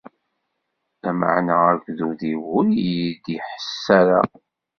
Lameɛna 1.03 1.55
agdud-iw 1.73 2.43
ur 2.57 2.65
iyi-d-iḥess 2.75 3.83
ara. 3.99 4.19